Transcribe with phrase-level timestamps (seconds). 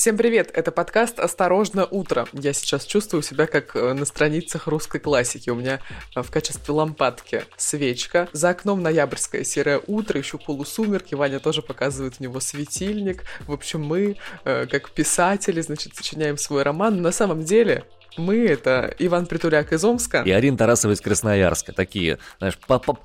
[0.00, 0.50] Всем привет!
[0.54, 2.26] Это подкаст «Осторожно, утро».
[2.32, 5.50] Я сейчас чувствую себя как э, на страницах русской классики.
[5.50, 5.80] У меня
[6.16, 8.26] э, в качестве лампадки свечка.
[8.32, 11.14] За окном ноябрьское серое утро, еще полусумерки.
[11.14, 13.24] Ваня тоже показывает в него светильник.
[13.46, 16.96] В общем, мы, э, как писатели, значит, сочиняем свой роман.
[16.96, 17.84] Но на самом деле
[18.16, 20.22] мы— это Иван Притуляк из Омска.
[20.24, 21.72] И Арина Тарасова из Красноярска.
[21.72, 22.58] Такие, знаешь,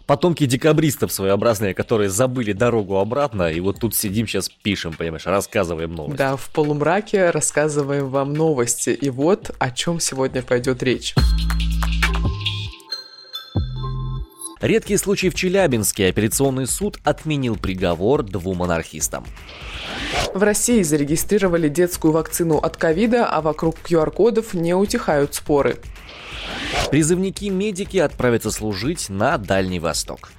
[0.05, 5.93] потомки декабристов своеобразные, которые забыли дорогу обратно, и вот тут сидим сейчас пишем, понимаешь, рассказываем
[5.93, 6.17] новости.
[6.17, 8.89] Да, в полумраке рассказываем вам новости.
[8.89, 11.15] И вот о чем сегодня пойдет речь.
[14.61, 16.07] Редкий случай в Челябинске.
[16.07, 19.25] Апелляционный суд отменил приговор двум анархистам.
[20.33, 25.77] В России зарегистрировали детскую вакцину от ковида, а вокруг QR-кодов не утихают споры.
[26.89, 30.31] Призывники-медики отправятся служить на Дальний Восток.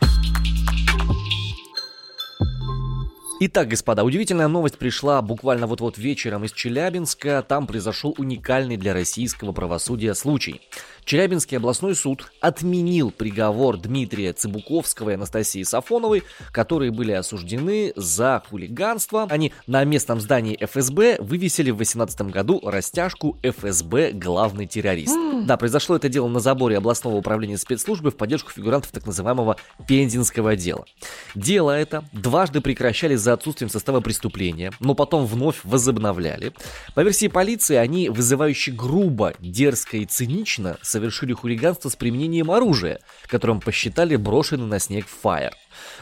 [3.39, 7.45] Итак, господа, удивительная новость пришла буквально вот-вот вечером из Челябинска.
[7.47, 10.63] Там произошел уникальный для российского правосудия случай.
[11.07, 19.29] Челябинский областной суд отменил приговор Дмитрия Цыбуковского и Анастасии Сафоновой, которые были осуждены за хулиганство.
[19.31, 25.17] Они на местном здании ФСБ вывесили в 2018 году растяжку ФСБ «Главный террорист».
[25.47, 30.57] Да, произошло это дело на заборе областного управления спецслужбы в поддержку фигурантов так называемого Пензенского
[30.57, 30.87] дела.
[31.37, 36.53] Дело это дважды прекращали за отсутствием состава преступления, но потом вновь возобновляли.
[36.97, 43.61] По версии полиции, они вызывающе грубо, дерзко и цинично совершили хулиганство с применением оружия, которым
[43.61, 45.53] посчитали брошенный на снег фаер.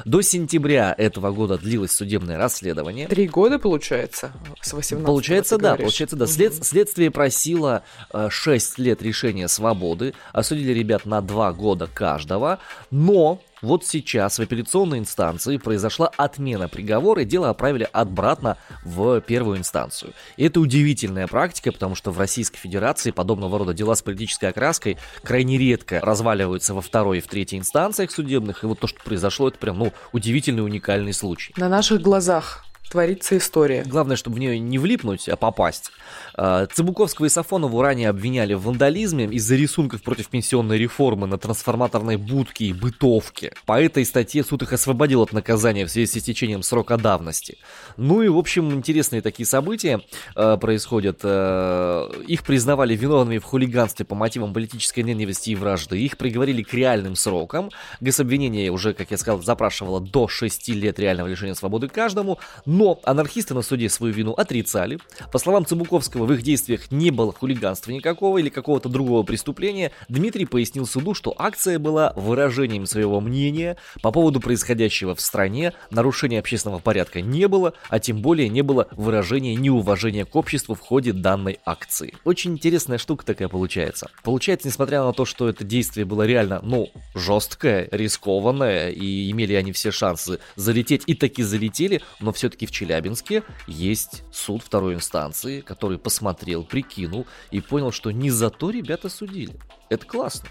[0.04, 3.08] До сентября этого года длилось судебное расследование.
[3.08, 6.28] Три года, получается, с 18 Получается, да, получается, да.
[6.28, 12.60] След, следствие просило э, 6 лет решения свободы, осудили ребят на 2 года каждого,
[12.92, 19.58] но вот сейчас в апелляционной инстанции произошла отмена приговора, и дело отправили обратно в первую
[19.58, 20.12] инстанцию.
[20.36, 24.98] И это удивительная практика, потому что в Российской Федерации подобного рода дела с политической окраской
[25.22, 29.48] крайне редко разваливаются во второй и в третьей инстанциях судебных, и вот то, что произошло,
[29.48, 31.52] это прям, ну, удивительный, уникальный случай.
[31.56, 33.84] На наших глазах творится история.
[33.84, 35.90] Главное, чтобы в нее не влипнуть, а попасть.
[36.34, 42.16] А, Цыбуковского и Сафонову ранее обвиняли в вандализме из-за рисунков против пенсионной реформы на трансформаторной
[42.16, 43.52] будке и бытовке.
[43.66, 47.58] По этой статье суд их освободил от наказания в связи с истечением срока давности.
[47.96, 50.00] Ну и, в общем, интересные такие события
[50.36, 51.20] э, происходят.
[51.22, 55.98] Э, их признавали виновными в хулиганстве по мотивам политической ненависти и вражды.
[55.98, 57.70] Их приговорили к реальным срокам.
[58.00, 62.38] Гособвинение уже, как я сказал, запрашивало до 6 лет реального лишения свободы каждому.
[62.74, 64.98] Но анархисты на суде свою вину отрицали.
[65.30, 69.92] По словам Цыбуковского, в их действиях не было хулиганства никакого или какого-то другого преступления.
[70.08, 76.40] Дмитрий пояснил суду, что акция была выражением своего мнения по поводу происходящего в стране, нарушения
[76.40, 81.12] общественного порядка не было, а тем более не было выражения неуважения к обществу в ходе
[81.12, 82.14] данной акции.
[82.24, 84.10] Очень интересная штука такая получается.
[84.24, 89.70] Получается, несмотря на то, что это действие было реально, ну, жесткое, рискованное, и имели они
[89.70, 95.98] все шансы залететь, и таки залетели, но все-таки в Челябинске есть суд второй инстанции, который
[95.98, 99.54] посмотрел, прикинул и понял, что не за то ребята судили.
[99.88, 100.48] Это классно.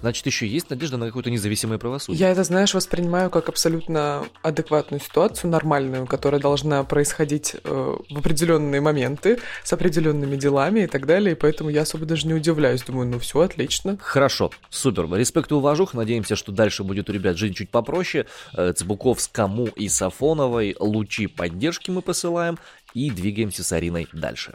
[0.00, 2.20] Значит, еще есть надежда на какое-то независимое правосудие.
[2.20, 8.80] Я это, знаешь, воспринимаю как абсолютно адекватную ситуацию, нормальную, которая должна происходить э, в определенные
[8.80, 11.32] моменты, с определенными делами и так далее.
[11.32, 12.82] И поэтому я особо даже не удивляюсь.
[12.82, 13.98] Думаю, ну все, отлично.
[14.00, 15.12] Хорошо, супер.
[15.12, 15.94] Респект и уважух.
[15.94, 18.26] Надеемся, что дальше будет у ребят жизнь чуть попроще.
[18.54, 22.58] Э, Цыбуковскому и Сафоновой лучи поддержки мы посылаем
[22.94, 24.54] и двигаемся с Ариной дальше.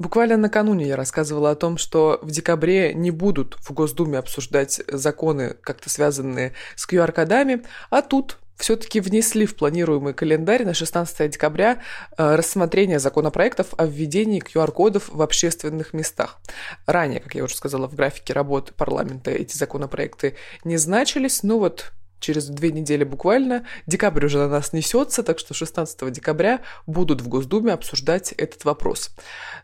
[0.00, 5.54] Буквально накануне я рассказывала о том, что в декабре не будут в Госдуме обсуждать законы,
[5.60, 11.82] как-то связанные с QR-кодами, а тут все-таки внесли в планируемый календарь на 16 декабря
[12.16, 16.38] э, рассмотрение законопроектов о введении QR-кодов в общественных местах.
[16.86, 21.92] Ранее, как я уже сказала, в графике работы парламента эти законопроекты не значились, но вот
[22.20, 23.66] через две недели буквально.
[23.86, 29.10] Декабрь уже на нас несется, так что 16 декабря будут в Госдуме обсуждать этот вопрос.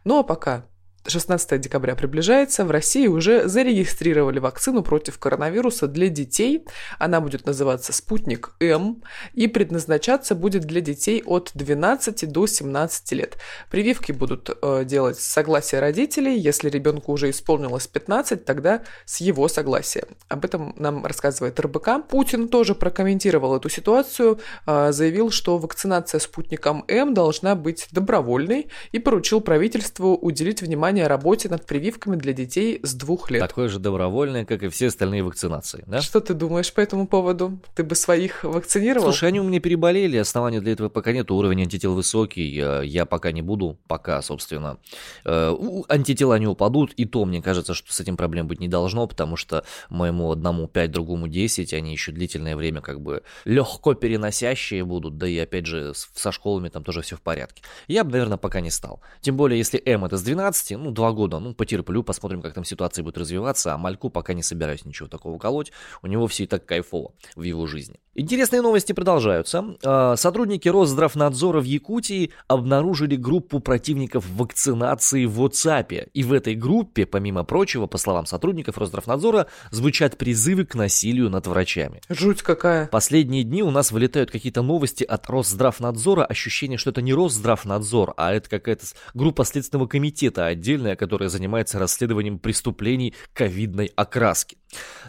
[0.05, 0.65] Ну а пока
[1.09, 6.65] 16 декабря приближается, в России уже зарегистрировали вакцину против коронавируса для детей.
[6.99, 9.03] Она будет называться «Спутник М»
[9.35, 13.39] и предназначаться будет для детей от 12 до 17 лет.
[13.71, 16.39] Прививки будут э, делать с согласия родителей.
[16.39, 20.05] Если ребенку уже исполнилось 15, тогда с его согласия.
[20.29, 22.07] Об этом нам рассказывает РБК.
[22.09, 28.99] Путин тоже прокомментировал эту ситуацию, э, заявил, что вакцинация спутником М должна быть добровольной и
[28.99, 33.47] поручил правительству уделить внимание внимание работе над прививками для детей с двух лет.
[33.47, 36.01] Такое же добровольное, как и все остальные вакцинации, да?
[36.01, 37.59] Что ты думаешь по этому поводу?
[37.75, 39.09] Ты бы своих вакцинировал?
[39.09, 42.49] Слушай, они у меня переболели, основания для этого пока нет, уровень антител высокий,
[42.85, 44.79] я пока не буду, пока, собственно.
[45.25, 45.55] Э,
[45.89, 49.37] антитела не упадут, и то мне кажется, что с этим проблем быть не должно, потому
[49.37, 55.19] что моему одному 5, другому 10, они еще длительное время как бы легко переносящие будут,
[55.19, 57.63] да и опять же со школами там тоже все в порядке.
[57.89, 59.01] Я бы, наверное, пока не стал.
[59.21, 62.65] Тем более, если М это с 12, ну, 2 года, ну, потерплю, посмотрим, как там
[62.65, 65.73] ситуация будет развиваться, а Мальку пока не собираюсь ничего такого колоть,
[66.03, 67.97] у него все и так кайфово в его жизни.
[68.19, 69.77] Интересные новости продолжаются.
[69.85, 76.09] А, сотрудники Росздравнадзора в Якутии обнаружили группу противников вакцинации в WhatsApp.
[76.15, 81.47] И в этой группе, помимо прочего, по словам сотрудников Росздравнадзора, звучат призывы к насилию над
[81.47, 82.01] врачами.
[82.09, 82.87] Жуть какая.
[82.87, 88.33] Последние дни у нас вылетают какие-то новости от Росздравнадзора, ощущение, что это не Росздравнадзор, а
[88.33, 90.47] это какая-то группа Следственного комитета
[90.77, 94.59] отдельная, которая занимается расследованием преступлений ковидной окраски.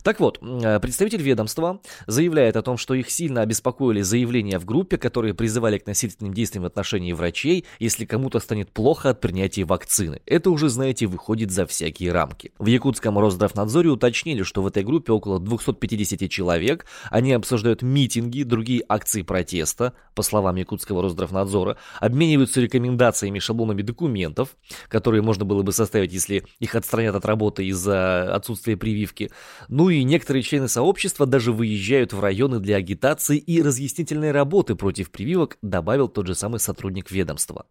[0.04, 4.98] Так вот, э, представитель ведомства заявляет о том, что их сильно обеспокоили заявления в группе,
[4.98, 10.22] которые призывали к насильственным действиям в отношении врачей, если кому-то станет плохо от принятия вакцины.
[10.26, 12.52] Это уже, знаете, выходит за всякие рамки.
[12.60, 18.84] В якутском Росздравнадзоре уточнили, что в этой группе около 250 человек, они обсуждают митинги, другие
[18.88, 24.56] акции протеста, по словам якутского Росздравнадзора, обмениваются рекомендациями, шаблонами документов,
[24.88, 29.32] которые можно было бы составить, если их отстранят от работы из-за отсутствия прививки,
[29.68, 35.10] ну и некоторые члены сообщества даже выезжают в районы для агитации и разъяснительной работы против
[35.10, 37.66] прививок, добавил тот же самый сотрудник ведомства.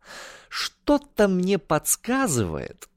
[0.49, 2.89] Что-то мне подсказывает,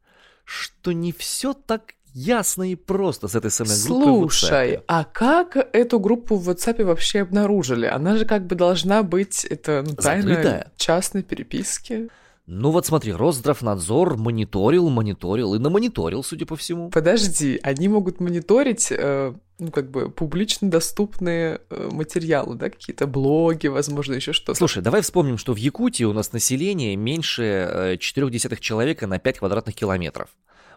[0.45, 5.99] что не все так ясно и просто с этой самой группой Слушай, а как эту
[5.99, 7.85] группу в WhatsApp вообще обнаружили?
[7.85, 12.09] Она же как бы должна быть, это ну, тайна частной переписки.
[12.51, 16.89] Ну вот смотри, Росздравнадзор мониторил, мониторил и намониторил, судя по всему.
[16.89, 23.67] Подожди, они могут мониторить, э, ну как бы публично доступные э, материалы, да, какие-то блоги,
[23.67, 24.57] возможно, еще что-то.
[24.57, 29.37] Слушай, давай вспомним, что в Якутии у нас население меньше э, 0,4 человека на 5
[29.37, 30.29] квадратных километров.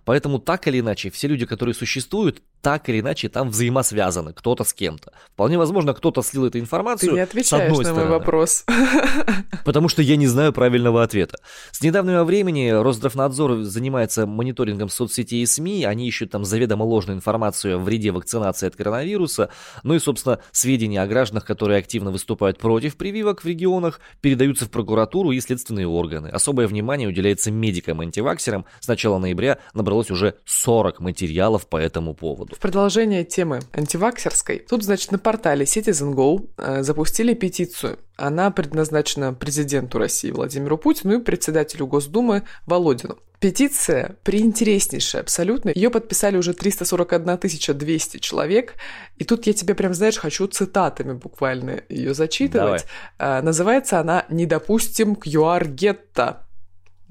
[0.04, 4.72] Поэтому так или иначе, все люди, которые существуют, так или иначе там взаимосвязаны, кто-то с
[4.72, 5.12] кем-то.
[5.32, 7.10] Вполне возможно, кто-то слил эту информацию.
[7.10, 8.64] Ты не отвечаешь на стороны, мой вопрос.
[9.64, 11.38] Потому что я не знаю правильного ответа.
[11.72, 17.76] С недавнего времени Росздравнадзор занимается мониторингом соцсетей и СМИ, они ищут там заведомо ложную информацию
[17.76, 19.50] о вреде вакцинации от коронавируса,
[19.82, 24.70] ну и, собственно, сведения о гражданах, которые активно выступают против прививок в регионах, передаются в
[24.70, 26.28] прокуратуру и следственные органы.
[26.28, 28.66] Особое внимание уделяется медикам-антиваксерам.
[28.78, 29.58] С начала ноября
[29.92, 32.56] набралось уже 40 материалов по этому поводу.
[32.56, 37.98] В продолжение темы антиваксерской, тут, значит, на портале Citizen.go э, запустили петицию.
[38.16, 43.18] Она предназначена президенту России Владимиру Путину и председателю Госдумы Володину.
[43.38, 45.72] Петиция приинтереснейшая абсолютно.
[45.74, 47.38] Ее подписали уже 341
[47.76, 48.74] 200 человек.
[49.18, 52.86] И тут я тебе прям, знаешь, хочу цитатами буквально ее зачитывать.
[53.18, 53.38] Давай.
[53.40, 56.46] А, называется она «Не допустим QR-гетто».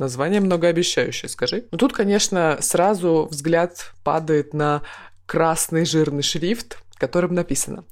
[0.01, 1.65] Название многообещающее, скажи.
[1.69, 4.81] Но тут, конечно, сразу взгляд падает на
[5.27, 7.85] красный жирный шрифт, которым написано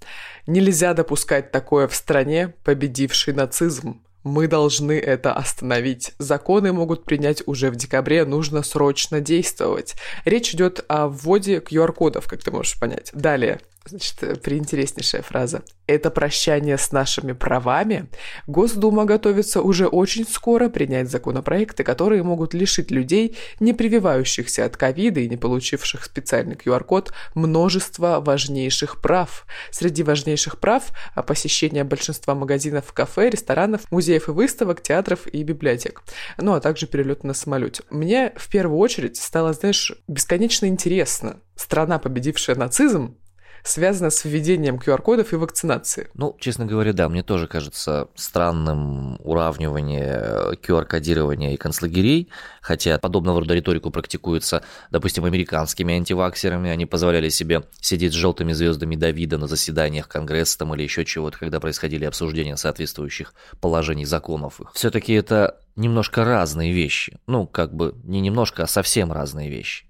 [0.47, 4.01] «Нельзя допускать такое в стране, победившей нацизм.
[4.23, 6.13] Мы должны это остановить.
[6.18, 9.94] Законы могут принять уже в декабре, нужно срочно действовать.
[10.25, 13.11] Речь идет о вводе QR-кодов, как ты можешь понять.
[13.13, 13.61] Далее.
[13.89, 15.63] Значит, э, приинтереснейшая фраза.
[15.87, 18.07] Это прощание с нашими правами.
[18.45, 25.21] Госдума готовится уже очень скоро принять законопроекты, которые могут лишить людей, не прививающихся от ковида
[25.21, 29.47] и не получивших специальный QR-код, множества важнейших прав.
[29.71, 30.91] Среди важнейших прав–
[31.25, 36.03] посещение большинства магазинов, кафе, ресторанов, музеев и выставок, театров и библиотек.
[36.37, 37.81] Ну, а также перелет на самолете.
[37.89, 41.39] Мне в первую очередь стало, знаешь, бесконечно интересно.
[41.55, 43.17] Страна, победившая нацизм,
[43.63, 46.09] связано с введением QR-кодов и вакцинации.
[46.13, 52.30] Ну, честно говоря, да, мне тоже кажется странным уравнивание QR-кодирования и концлагерей,
[52.61, 58.95] хотя подобного рода риторику практикуется, допустим, американскими антиваксерами, они позволяли себе сидеть с желтыми звездами
[58.95, 64.59] Давида на заседаниях Конгресса там, или еще чего-то, когда происходили обсуждения соответствующих положений законов.
[64.73, 67.18] Все-таки это немножко разные вещи.
[67.28, 69.85] Ну, как бы не немножко, а совсем разные вещи.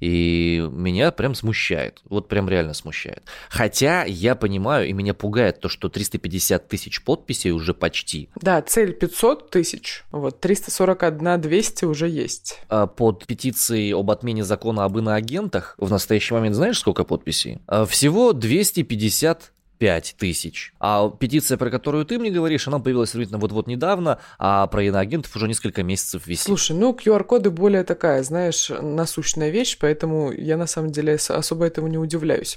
[0.00, 2.00] И меня прям смущает.
[2.04, 3.22] Вот прям реально смущает.
[3.48, 8.28] Хотя я понимаю, и меня пугает то, что 350 тысяч подписей уже почти.
[8.40, 10.04] Да, цель 500 тысяч.
[10.10, 12.60] Вот 341 200 уже есть.
[12.68, 17.58] А под петицией об отмене закона об иноагентах в настоящий момент знаешь, сколько подписей?
[17.66, 20.72] А всего 250 5 тысяч.
[20.80, 25.34] А петиция, про которую ты мне говоришь, она появилась сравнительно вот-вот недавно, а про иноагентов
[25.36, 26.44] уже несколько месяцев висит.
[26.44, 31.88] Слушай, ну QR-коды более такая, знаешь, насущная вещь, поэтому я на самом деле особо этому
[31.88, 32.56] не удивляюсь.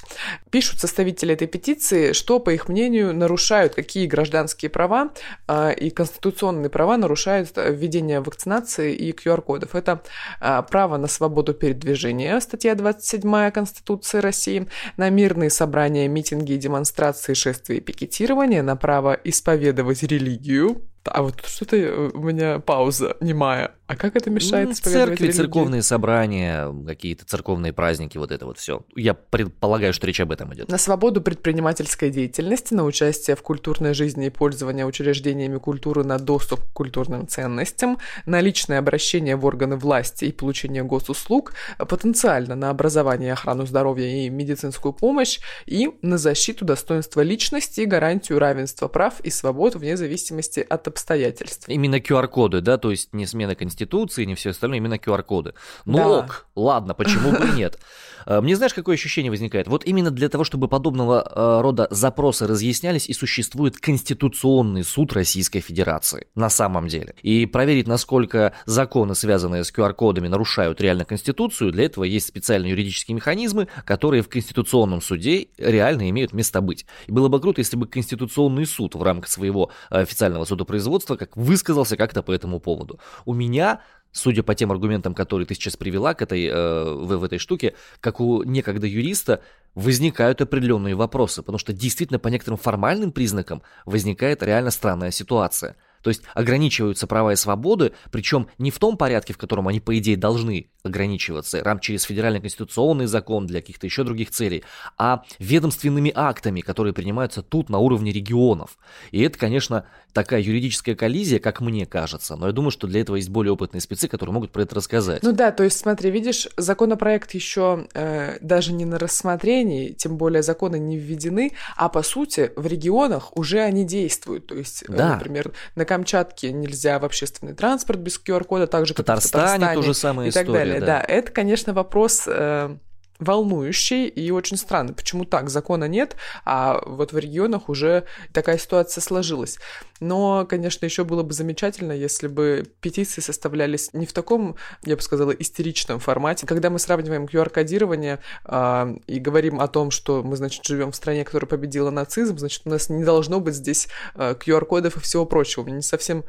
[0.50, 5.12] Пишут составители этой петиции, что, по их мнению, нарушают, какие гражданские права
[5.48, 9.76] э, и конституционные права нарушают введение вакцинации и QR-кодов.
[9.76, 10.02] Это
[10.42, 17.09] э, право на свободу передвижения, статья 27 Конституции России, на мирные собрания, митинги и демонстрации
[17.10, 20.82] демонстрации, шествия и пикетирования на право исповедовать религию.
[21.06, 23.76] А вот что-то э, у меня пауза немая.
[23.88, 28.84] А как это мешает ну, Церкви, церковные собрания, какие-то церковные праздники, вот это вот все.
[28.96, 30.70] Я предполагаю, что речь об этом идет.
[30.70, 36.66] На свободу предпринимательской деятельности, на участие в культурной жизни и пользование учреждениями культуры, на доступ
[36.66, 43.34] к культурным ценностям, на личное обращение в органы власти и получение госуслуг, потенциально на образование
[43.34, 49.32] охрану здоровья и медицинскую помощь, и на защиту достоинства личности и гарантию равенства прав и
[49.32, 51.70] свобод вне зависимости от обстоятельств.
[51.70, 55.54] Именно QR-коды, да, то есть не смена конституции не все остальное, именно QR-коды.
[55.86, 56.08] Ну да.
[56.08, 57.80] ок, ладно, почему бы и нет.
[58.26, 59.68] Э, мне знаешь, какое ощущение возникает?
[59.68, 65.60] Вот именно для того, чтобы подобного э, рода запросы разъяснялись, и существует Конституционный суд Российской
[65.60, 67.16] Федерации на самом деле.
[67.22, 73.16] И проверить, насколько законы, связанные с QR-кодами, нарушают реально Конституцию, для этого есть специальные юридические
[73.16, 76.86] механизмы, которые в Конституционном суде реально имеют место быть.
[77.08, 81.98] И было бы круто, если бы Конституционный суд в рамках своего официального судопроизводства как высказался
[81.98, 83.00] как-то по этому поводу.
[83.26, 87.24] У меня судя по тем аргументам, которые ты сейчас привела к этой, э, в, в
[87.24, 89.42] этой штуке, как у некогда юриста,
[89.76, 96.10] возникают определенные вопросы, потому что действительно по некоторым формальным признакам возникает реально странная ситуация– то
[96.10, 100.18] есть ограничиваются права и свободы, причем не в том порядке, в котором они, по идее,
[100.18, 104.64] должны ограничиваться, рам через федеральный конституционный закон для каких-то еще других целей,
[104.98, 108.78] а ведомственными актами, которые принимаются тут на уровне регионов.
[109.12, 113.18] И это, конечно, такая юридическая коллизия, как мне кажется, но я думаю, что для этого
[113.18, 115.22] есть более опытные спецы, которые могут про это рассказать.
[115.22, 120.44] Ну да, то есть смотри, видишь, законопроект еще э, даже не на рассмотрении, тем более
[120.44, 124.48] законы не введены, а по сути в регионах уже они действуют.
[124.48, 125.16] То есть, э, да.
[125.16, 129.76] например, на Камчатке нельзя в общественный транспорт без QR-кода, так же, как Татарстане, в Татарстане.
[129.76, 130.80] то же самое и так далее.
[130.80, 130.86] Да.
[130.86, 132.26] да, это, конечно, вопрос...
[132.28, 132.78] Э,
[133.20, 134.94] волнующий и очень странный.
[134.94, 135.50] Почему так?
[135.50, 139.60] Закона нет, а вот в регионах уже такая ситуация сложилась.
[140.00, 145.02] Но, конечно, еще было бы замечательно, если бы петиции составлялись не в таком, я бы
[145.02, 146.48] сказала, истеричном формате.
[146.48, 151.26] Когда мы сравниваем QR-кодирование э, и говорим о том, что мы, значит, живем в стране,
[151.26, 155.64] которая победила нацизм, значит, у нас не должно быть здесь э, QR-кодов и всего прочего.
[155.64, 156.24] Мне не совсем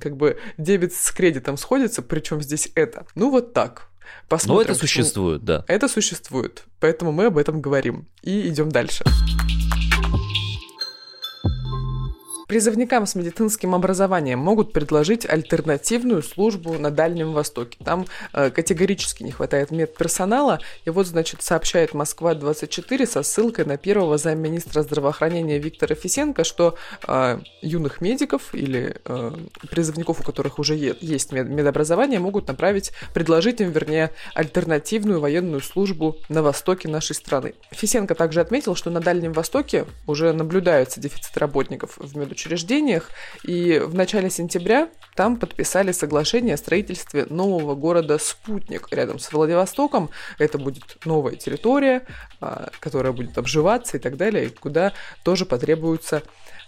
[0.00, 3.06] как бы дебет с кредитом сходится, причем здесь это.
[3.16, 3.88] Ну вот так.
[4.28, 4.68] Посмотрим.
[4.68, 5.64] Но это существует, да.
[5.68, 9.04] Это существует, поэтому мы об этом говорим и идем дальше.
[12.48, 17.76] Призывникам с медицинским образованием могут предложить альтернативную службу на Дальнем Востоке.
[17.84, 20.58] Там э, категорически не хватает медперсонала.
[20.86, 26.76] И вот, значит, сообщает Москва-24 со ссылкой на первого замминистра здравоохранения Виктора Фисенко, что
[27.06, 29.32] э, юных медиков или э,
[29.70, 36.16] призывников, у которых уже есть мед медобразование, могут направить, предложить им, вернее, альтернативную военную службу
[36.30, 37.52] на востоке нашей страны.
[37.72, 43.10] Фисенко также отметил, что на Дальнем Востоке уже наблюдается дефицит работников в медучреждениях учреждениях,
[43.42, 50.10] и в начале сентября там подписали соглашение о строительстве нового города «Спутник» рядом с Владивостоком.
[50.38, 52.06] Это будет новая территория,
[52.40, 54.92] а, которая будет обживаться и так далее, куда
[55.24, 56.22] тоже потребуются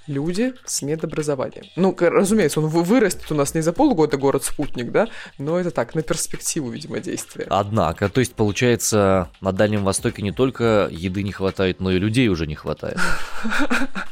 [0.09, 1.67] люди с медобразованием.
[1.77, 5.09] Ну, разумеется, он вырастет у нас не за полгода город-спутник, да,
[5.39, 7.47] но это так, на перспективу, видимо, действия.
[7.49, 12.29] Однако, то есть, получается, на Дальнем Востоке не только еды не хватает, но и людей
[12.29, 12.99] уже не хватает.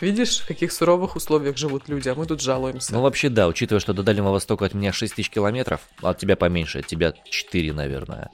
[0.00, 2.92] Видишь, в каких суровых условиях живут люди, а мы тут жалуемся.
[2.92, 6.18] Ну, вообще, да, учитывая, что до Дальнего Востока от меня 6 тысяч километров, а от
[6.18, 8.30] тебя поменьше, от тебя 4, наверное.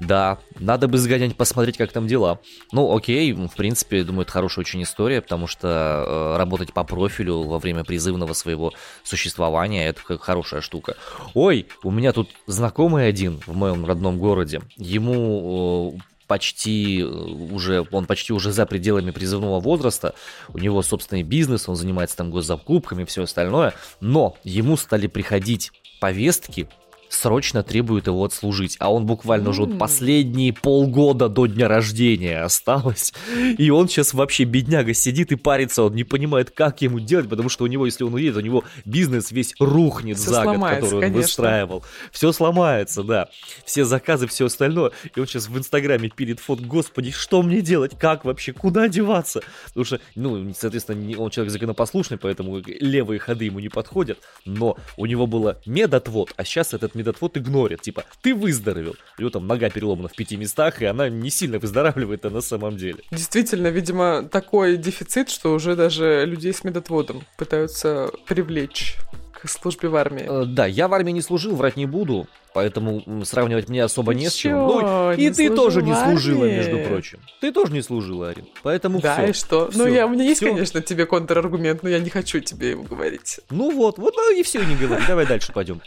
[0.00, 2.40] Да, надо бы сгонять, посмотреть, как там дела.
[2.72, 7.42] Ну, окей, в принципе, думаю, это хорошая очень история, потому что э, работать по профилю
[7.42, 10.96] во время призывного своего существования, это хорошая штука.
[11.34, 15.98] Ой, у меня тут знакомый один в моем родном городе, ему
[16.32, 20.14] почти э, уже, он почти уже за пределами призывного возраста,
[20.48, 26.70] у него собственный бизнес, он занимается там госзакупками все остальное, но ему стали приходить повестки
[27.14, 28.76] срочно требует его отслужить.
[28.78, 33.12] А он буквально уже вот последние полгода до дня рождения осталось.
[33.58, 37.48] И он сейчас вообще бедняга сидит и парится, он не понимает, как ему делать, потому
[37.48, 40.94] что у него, если он уедет, у него бизнес весь рухнет все за год, который
[40.94, 41.20] он конечно.
[41.20, 41.84] выстраивал.
[42.10, 43.28] Все сломается, да.
[43.64, 44.92] Все заказы, все остальное.
[45.14, 49.42] И он сейчас в Инстаграме пилит фот, господи, что мне делать, как вообще, куда деваться?
[49.66, 55.06] Потому что, ну, соответственно, он человек законопослушный, поэтому левые ходы ему не подходят, но у
[55.06, 58.94] него было медотвод, а сейчас этот медотвод игнорит, типа, ты выздоровел.
[59.18, 62.40] У него там нога переломана в пяти местах, и она не сильно выздоравливает, а на
[62.40, 63.02] самом деле.
[63.10, 68.96] Действительно, видимо, такой дефицит, что уже даже людей с медотводом пытаются привлечь
[69.42, 70.24] к службе в армии.
[70.28, 74.28] Э, да, я в армии не служил, врать не буду, поэтому сравнивать мне особо не
[74.28, 74.52] с чем.
[74.52, 77.18] Ну, и ты тоже не служила, между прочим.
[77.40, 78.46] Ты тоже не служила, Арин.
[78.62, 79.30] Поэтому да, все.
[79.30, 79.70] и что?
[79.70, 80.50] Все, ну, я, у меня есть, все.
[80.50, 83.40] конечно, тебе контраргумент, но я не хочу тебе его говорить.
[83.50, 85.02] Ну вот, вот, ну и все, не говори.
[85.08, 85.80] Давай дальше пойдем.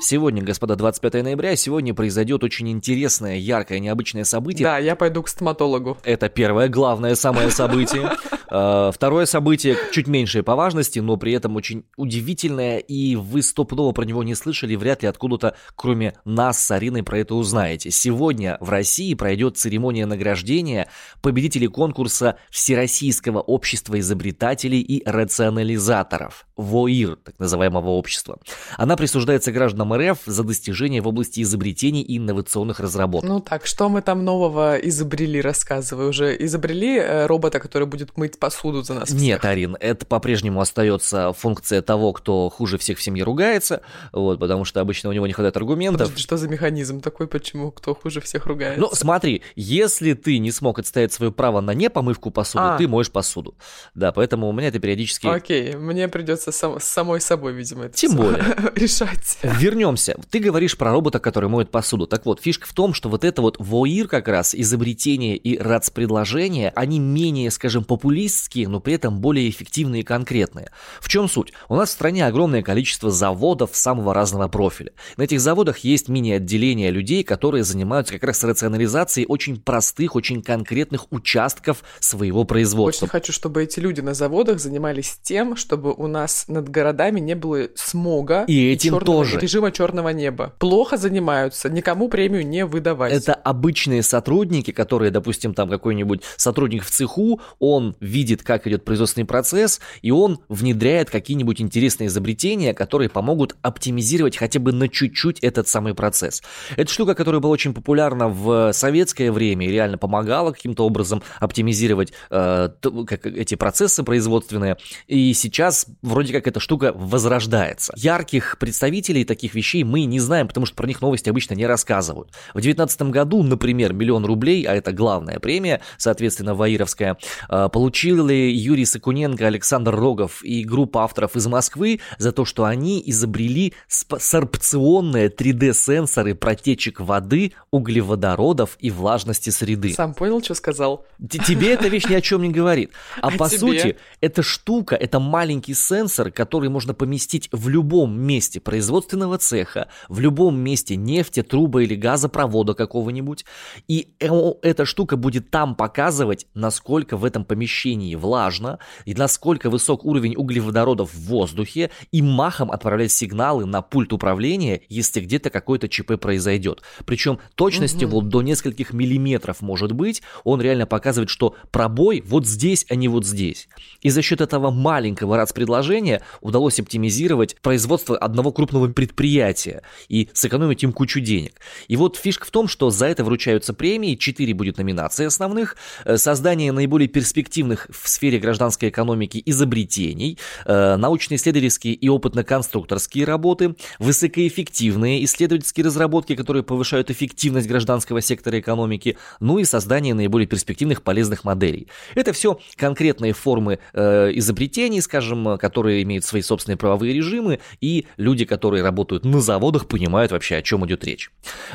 [0.00, 4.64] Сегодня, господа, 25 ноября, сегодня произойдет очень интересное, яркое, необычное событие.
[4.64, 5.98] Да, я пойду к стоматологу.
[6.04, 8.10] Это первое, главное, самое событие.
[8.48, 13.92] А, второе событие чуть меньшее по важности, но при этом очень удивительное, и вы стопудово
[13.92, 17.90] про него не слышали, вряд ли откуда-то, кроме нас с Ариной, про это узнаете.
[17.90, 20.88] Сегодня в России пройдет церемония награждения
[21.22, 28.38] победителей конкурса Всероссийского общества изобретателей и рационализаторов, ВОИР, так называемого общества.
[28.76, 33.28] Она присуждается гражданам РФ за достижения в области изобретений и инновационных разработок.
[33.28, 36.08] Ну так, что мы там нового изобрели, рассказывай.
[36.08, 39.50] Уже изобрели э, робота, который будет мыть посуду за нас Нет, всех.
[39.50, 44.80] Арин, это по-прежнему остается функция того, кто хуже всех в семье ругается, вот, потому что
[44.80, 46.08] обычно у него не хватает аргументов.
[46.08, 48.80] Подожди, что за механизм такой, почему кто хуже всех ругается?
[48.80, 52.78] Ну, смотри, если ты не смог отстоять свое право на непомывку посуды, а.
[52.78, 53.54] ты моешь посуду.
[53.94, 55.26] Да, поэтому у меня это периодически...
[55.26, 58.44] Окей, мне придется сам, самой собой, видимо, это Тем более.
[58.74, 59.38] решать.
[59.42, 60.16] Вернемся.
[60.30, 62.06] Ты говоришь про робота, который моет посуду.
[62.06, 66.72] Так вот, фишка в том, что вот это вот воир как раз, изобретение и РАЦ-предложения,
[66.74, 70.70] они менее, скажем, популярны популистские, но при этом более эффективные и конкретные.
[71.00, 71.52] В чем суть?
[71.68, 74.92] У нас в стране огромное количество заводов самого разного профиля.
[75.16, 81.12] На этих заводах есть мини-отделения людей, которые занимаются как раз рационализацией очень простых, очень конкретных
[81.12, 83.06] участков своего производства.
[83.06, 87.34] Очень хочу, чтобы эти люди на заводах занимались тем, чтобы у нас над городами не
[87.34, 89.38] было смога и этим и тоже.
[89.38, 90.52] режима черного неба.
[90.58, 93.12] Плохо занимаются, никому премию не выдавать.
[93.12, 99.26] Это обычные сотрудники, которые, допустим, там какой-нибудь сотрудник в цеху, он видит, как идет производственный
[99.26, 105.68] процесс, и он внедряет какие-нибудь интересные изобретения, которые помогут оптимизировать хотя бы на чуть-чуть этот
[105.68, 106.42] самый процесс.
[106.76, 112.14] Это штука, которая была очень популярна в советское время и реально помогала каким-то образом оптимизировать
[112.30, 112.70] э,
[113.06, 114.78] как, эти процессы производственные.
[115.06, 117.92] И сейчас вроде как эта штука возрождается.
[117.96, 122.30] Ярких представителей таких вещей мы не знаем, потому что про них новости обычно не рассказывают.
[122.54, 127.18] В 2019 году, например, миллион рублей, а это главная премия, соответственно, Ваировская,
[127.50, 132.64] э, получил получили Юрий Сакуненко, Александр Рогов и группа авторов из Москвы за то, что
[132.64, 139.92] они изобрели сорбционные 3D-сенсоры протечек воды, углеводородов и влажности среды.
[139.94, 141.04] Сам понял, что сказал?
[141.28, 142.92] Тебе эта вещь ни о чем не говорит.
[143.22, 143.58] А, а по тебе?
[143.58, 150.20] сути, эта штука, это маленький сенсор, который можно поместить в любом месте производственного цеха, в
[150.20, 153.44] любом месте нефти, труба или газопровода какого-нибудь.
[153.88, 154.28] И э,
[154.62, 160.36] эта штука будет там показывать, насколько в этом помещении помещении влажно, и насколько высок уровень
[160.36, 166.82] углеводородов в воздухе, и махом отправлять сигналы на пульт управления, если где-то какой-то ЧП произойдет.
[167.04, 168.12] Причем точность угу.
[168.12, 173.08] вот до нескольких миллиметров может быть, он реально показывает, что пробой вот здесь, а не
[173.08, 173.68] вот здесь.
[174.02, 180.92] И за счет этого маленького РАЦ-предложения удалось оптимизировать производство одного крупного предприятия и сэкономить им
[180.92, 181.60] кучу денег.
[181.88, 186.16] И вот фишка в том, что за это вручаются премии, 4 будет номинации основных, э,
[186.16, 195.86] создание наиболее перспективных в сфере гражданской экономики изобретений, э, научно-исследовательские и опытно-конструкторские работы, высокоэффективные исследовательские
[195.86, 201.88] разработки, которые повышают эффективность гражданского сектора экономики, ну и создание наиболее перспективных полезных моделей.
[202.14, 208.44] Это все конкретные формы э, изобретений, скажем, которые имеют свои собственные правовые режимы, и люди,
[208.44, 211.30] которые работают на заводах, понимают вообще, о чем идет речь.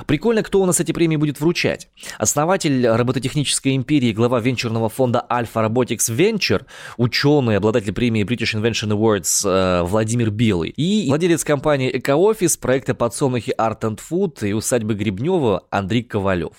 [0.06, 1.90] Прикольно, кто у нас эти премии будет вручать.
[2.18, 6.66] Основатель робототехнической империи, глава венчурного фонда Альфа Robotics SpaceX Venture,
[6.98, 13.54] ученый, обладатель премии British Invention Awards э, Владимир Белый и владелец компании EcoOffice, проекта подсолнухи
[13.58, 16.54] Art and Food и усадьбы Гребнева Андрей Ковалев.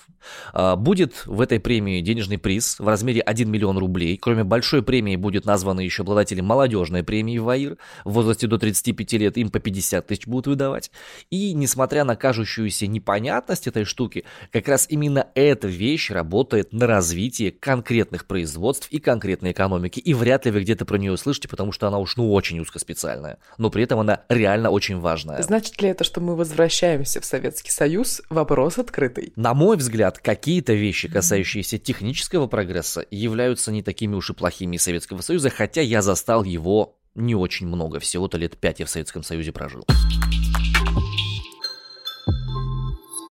[0.53, 4.17] А, будет в этой премии денежный приз в размере 1 миллион рублей.
[4.17, 7.77] Кроме большой премии будет названы еще обладатели молодежной премии ВАИР.
[8.05, 10.91] В возрасте до 35 лет им по 50 тысяч будут выдавать.
[11.29, 17.51] И несмотря на кажущуюся непонятность этой штуки, как раз именно эта вещь работает на развитие
[17.51, 18.99] конкретных производств и
[19.33, 19.99] конкретной экономики.
[19.99, 23.39] И вряд ли вы где-то про нее услышите, потому что она уж ну очень узкоспециальная.
[23.57, 25.41] Но при этом она реально очень важная.
[25.41, 28.21] Значит ли это, что мы возвращаемся в Советский Союз?
[28.29, 29.33] Вопрос открытый.
[29.35, 35.21] На мой взгляд, какие-то вещи, касающиеся технического прогресса, являются не такими уж и плохими Советского
[35.21, 39.51] Союза, хотя я застал его не очень много, всего-то лет пять я в Советском Союзе
[39.51, 39.85] прожил.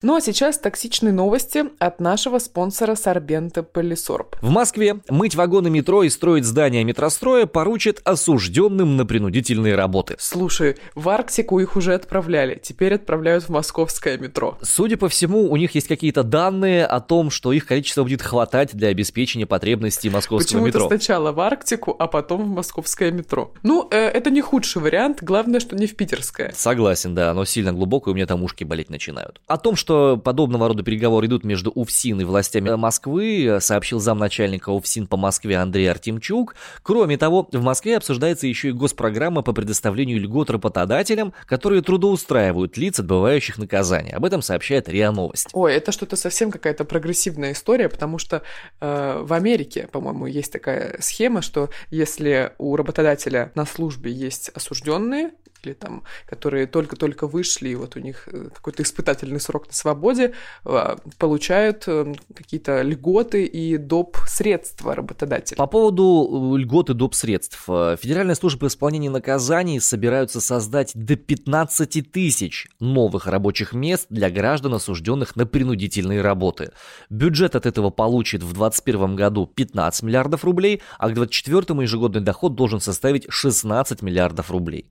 [0.03, 4.35] Ну а сейчас токсичные новости от нашего спонсора Сорбента Полисорб.
[4.43, 10.17] В Москве мыть вагоны метро и строить здания метростроя поручат осужденным на принудительные работы.
[10.19, 14.59] Слушай, в Арктику их уже отправляли, теперь отправляют в московское метро.
[14.61, 18.75] Судя по всему, у них есть какие-то данные о том, что их количество будет хватать
[18.75, 20.89] для обеспечения потребностей московского Почему-то метро.
[20.89, 23.53] сначала в Арктику, а потом в московское метро.
[23.63, 26.53] Ну, э, это не худший вариант, главное, что не в питерское.
[26.57, 29.41] Согласен, да, оно сильно глубокое, у меня там ушки болеть начинают.
[29.47, 34.71] О том, что что подобного рода переговоры идут между УФСИН и властями Москвы, сообщил замначальника
[34.71, 36.55] УФСИН по Москве Андрей Артемчук.
[36.83, 43.01] Кроме того, в Москве обсуждается еще и госпрограмма по предоставлению льгот работодателям, которые трудоустраивают лиц,
[43.01, 44.15] отбывающих наказание.
[44.15, 45.49] Об этом сообщает РИА Новость.
[45.53, 48.41] Ой, это что-то совсем какая-то прогрессивная история, потому что
[48.81, 55.33] э, в Америке, по-моему, есть такая схема, что если у работодателя на службе есть осужденные,
[55.67, 60.35] или там, которые только-только вышли, и вот у них э, какой-то испытательный срок на свободе,
[60.65, 64.17] а, получают э, какие-то льготы и доп.
[64.27, 65.57] средства работодателя.
[65.57, 67.15] По поводу э, льгот и доп.
[67.15, 67.65] средств.
[67.67, 75.37] Федеральная служба исполнения наказаний собираются создать до 15 тысяч новых рабочих мест для граждан, осужденных
[75.37, 76.73] на принудительные работы.
[77.11, 82.55] Бюджет от этого получит в 2021 году 15 миллиардов рублей, а к 2024 ежегодный доход
[82.55, 84.91] должен составить 16 миллиардов рублей.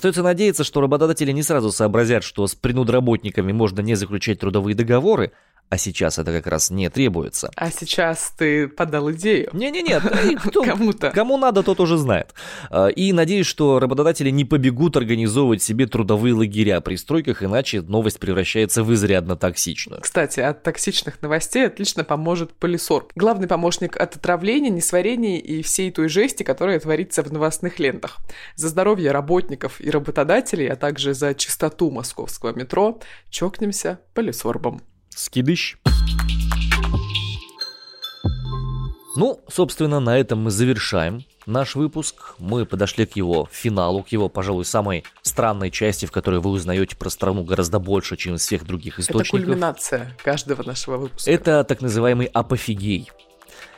[0.00, 5.32] Остается надеяться, что работодатели не сразу сообразят, что с принудработниками можно не заключать трудовые договоры,
[5.70, 7.50] а сейчас это как раз не требуется.
[7.54, 9.50] А сейчас ты подал идею.
[9.52, 10.00] Не-не-не,
[10.64, 11.10] кому-то.
[11.12, 12.34] Кому надо, тот уже знает.
[12.70, 18.18] А, и надеюсь, что работодатели не побегут организовывать себе трудовые лагеря при стройках, иначе новость
[18.18, 20.00] превращается в изрядно токсичную.
[20.00, 23.12] Кстати, от токсичных новостей отлично поможет полисорб.
[23.14, 28.18] Главный помощник от отравления, несварения и всей той жести, которая творится в новостных лентах.
[28.56, 32.98] За здоровье работников и работодателей, а также за чистоту московского метро
[33.30, 34.82] чокнемся полисорбом.
[35.20, 35.78] Скидыш.
[39.16, 42.36] Ну, собственно, на этом мы завершаем наш выпуск.
[42.38, 46.96] Мы подошли к его финалу, к его, пожалуй, самой странной части, в которой вы узнаете
[46.96, 49.40] про страну гораздо больше, чем из всех других источников.
[49.40, 51.30] Это кульминация каждого нашего выпуска.
[51.30, 53.10] Это так называемый апофигей.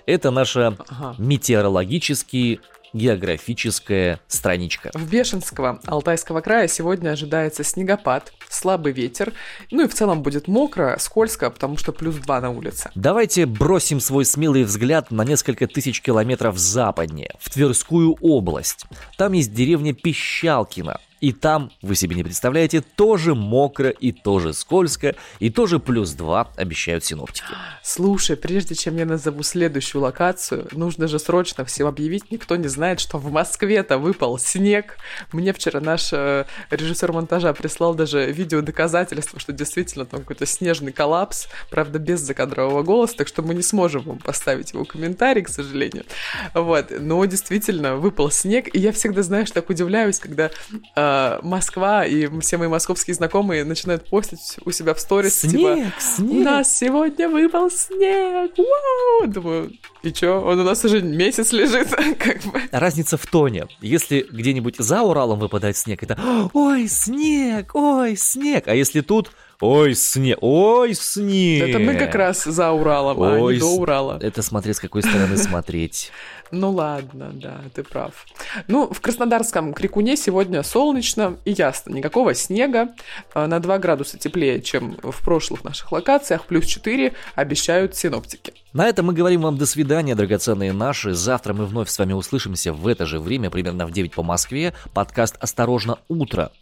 [0.07, 1.17] Это наша ага.
[1.19, 2.61] метеорологический
[2.93, 4.91] географическая страничка.
[4.95, 9.33] В Бешенского Алтайского края сегодня ожидается снегопад, слабый ветер,
[9.71, 12.91] ну и в целом будет мокро, скользко, потому что плюс 2 на улице.
[12.95, 18.87] Давайте бросим свой смелый взгляд на несколько тысяч километров западнее, в Тверскую область.
[19.17, 25.15] Там есть деревня Пищалкина, и там, вы себе не представляете, тоже мокро и тоже скользко,
[25.39, 27.47] и тоже плюс 2 обещают синоптики.
[27.81, 32.99] Слушай, прежде чем я назову следующую локацию, нужно же срочно всем объявить, никто не знает,
[32.99, 34.97] что в Москве-то выпал снег.
[35.31, 40.91] Мне вчера наш э, режиссер монтажа прислал даже видео доказательства, что действительно там какой-то снежный
[40.91, 45.49] коллапс, правда, без закадрового голоса, так что мы не сможем вам поставить его комментарий, к
[45.49, 46.05] сожалению.
[46.53, 50.51] Вот, но действительно выпал снег, и я всегда, знаешь, так удивляюсь, когда
[50.97, 51.12] э,
[51.43, 56.31] Москва и все мои московские знакомые начинают постить у себя в сторис, снег, типа, снег.
[56.31, 59.27] у нас сегодня выпал снег, вау!
[59.27, 59.73] Думаю,
[60.03, 62.61] и чё, он у нас уже месяц лежит, как бы.
[62.73, 63.69] Разница в тоне.
[63.81, 66.19] Если где-нибудь за Уралом выпадает снег, это
[66.53, 67.75] «Ой, снег!
[67.75, 69.31] Ой, снег!» А если тут
[69.63, 71.69] Ой, снег, ой, снег.
[71.69, 74.19] Это мы как раз за Уралом, ой, а не до Урала.
[74.21, 76.11] Это смотреть, с какой стороны смотреть.
[76.55, 78.27] Ну ладно, да, ты прав.
[78.69, 81.95] Ну, в Краснодарском Крикуне сегодня солнечно и ясно.
[81.95, 82.91] Никакого снега.
[83.33, 86.45] А, на 2 градуса теплее, чем в прошлых наших локациях.
[86.45, 88.53] Плюс 4 обещают синоптики.
[88.75, 91.15] На этом мы говорим вам до свидания, драгоценные наши.
[91.15, 94.75] Завтра мы вновь с вами услышимся в это же время, примерно в 9 по Москве.
[94.93, 96.53] Подкаст «Осторожно, утро»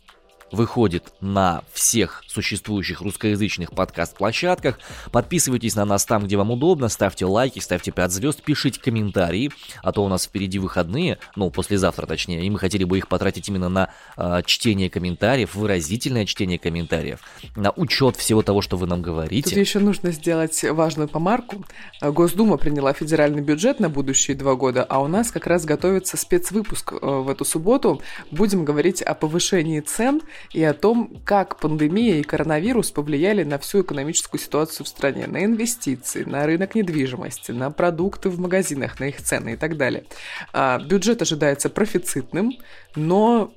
[0.52, 4.78] выходит на всех существующих русскоязычных подкаст-площадках.
[5.12, 9.50] Подписывайтесь на нас там, где вам удобно, ставьте лайки, ставьте 5 звезд, пишите комментарии,
[9.82, 13.48] а то у нас впереди выходные, ну, послезавтра точнее, и мы хотели бы их потратить
[13.48, 17.20] именно на э, чтение комментариев, выразительное чтение комментариев,
[17.56, 19.50] на учет всего того, что вы нам говорите.
[19.50, 21.64] Тут еще нужно сделать важную помарку.
[22.00, 26.92] Госдума приняла федеральный бюджет на будущие два года, а у нас как раз готовится спецвыпуск
[26.92, 28.02] э, в эту субботу.
[28.30, 30.20] Будем говорить о повышении цен
[30.52, 35.44] и о том, как пандемия и коронавирус повлияли на всю экономическую ситуацию в стране, на
[35.44, 40.04] инвестиции, на рынок недвижимости, на продукты в магазинах, на их цены и так далее.
[40.52, 42.52] А, бюджет ожидается профицитным,
[42.96, 43.52] но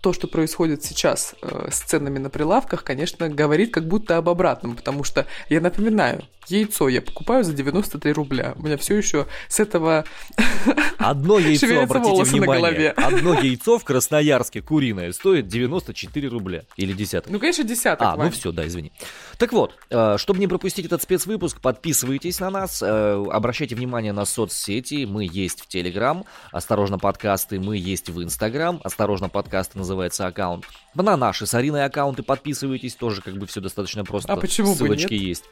[0.00, 4.76] то, что происходит сейчас э, с ценами на прилавках, конечно, говорит как будто об обратном,
[4.76, 8.54] потому что, я напоминаю, яйцо я покупаю за 93 рубля.
[8.56, 10.04] У меня все еще с этого
[10.98, 16.64] Одно яйцо, обратите внимание, одно яйцо в Красноярске куриное стоит 94 рубля.
[16.76, 17.32] Или десяток.
[17.32, 18.06] Ну, конечно, десяток.
[18.06, 18.92] А, ну все, да, извини.
[19.38, 24.24] Так вот, э, чтобы не пропустить этот спецвыпуск, подписывайтесь на нас, э, обращайте внимание на
[24.24, 25.06] соцсети.
[25.06, 30.64] Мы есть в Телеграм, осторожно подкасты, мы есть в Инстаграм, осторожно подкасты называется аккаунт.
[30.94, 34.32] На наши с Ариной аккаунты подписывайтесь, тоже как бы все достаточно просто.
[34.32, 35.22] А почему Ссылочки бы нет?
[35.22, 35.44] есть.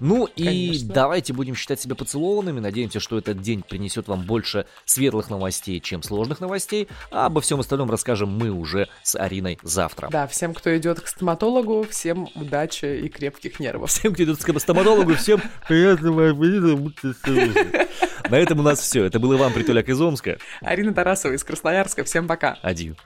[0.00, 0.94] Ну и Конечно.
[0.94, 2.60] давайте будем считать себя поцелованными.
[2.60, 6.88] Надеемся, что этот день принесет вам больше светлых новостей, чем сложных новостей.
[7.10, 10.08] А обо всем остальном расскажем мы уже с Ариной завтра.
[10.10, 13.90] Да, всем, кто идет к стоматологу, всем удачи и крепких нервов.
[13.90, 17.14] Всем, кто идет к стоматологу, всем приятного аппетита, будьте.
[18.30, 19.04] На этом у нас все.
[19.04, 20.38] Это был Иван Притуляк из Омска.
[20.60, 22.04] Арина Тарасова из Красноярска.
[22.04, 22.58] Всем пока.
[22.62, 22.96] Адью.